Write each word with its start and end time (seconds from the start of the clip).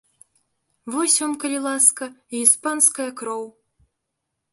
Вось 0.93 1.17
вам, 1.23 1.35
калі 1.43 1.59
ласка, 1.65 2.03
і 2.37 2.41
іспанская 2.47 3.07
кроў! 3.21 3.43